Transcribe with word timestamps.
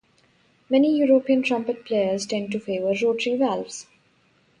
Many 0.67 0.97
European 0.97 1.43
trumpet 1.43 1.85
players 1.85 2.25
tend 2.25 2.51
to 2.53 2.59
favor 2.59 2.95
rotary 3.05 3.37
valves. 3.37 3.85